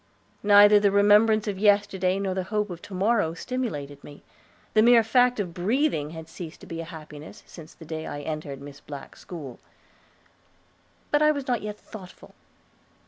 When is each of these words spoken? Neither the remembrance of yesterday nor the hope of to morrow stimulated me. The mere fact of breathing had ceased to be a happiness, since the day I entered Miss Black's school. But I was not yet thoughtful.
Neither 0.41 0.79
the 0.79 0.89
remembrance 0.89 1.47
of 1.47 1.59
yesterday 1.59 2.17
nor 2.17 2.33
the 2.33 2.45
hope 2.45 2.71
of 2.71 2.81
to 2.81 2.95
morrow 2.95 3.35
stimulated 3.35 4.03
me. 4.03 4.23
The 4.73 4.81
mere 4.81 5.03
fact 5.03 5.39
of 5.39 5.53
breathing 5.53 6.09
had 6.09 6.27
ceased 6.27 6.61
to 6.61 6.65
be 6.65 6.81
a 6.81 6.85
happiness, 6.85 7.43
since 7.45 7.75
the 7.75 7.85
day 7.85 8.07
I 8.07 8.21
entered 8.21 8.61
Miss 8.61 8.79
Black's 8.79 9.19
school. 9.19 9.59
But 11.11 11.21
I 11.21 11.29
was 11.29 11.47
not 11.47 11.61
yet 11.61 11.77
thoughtful. 11.77 12.33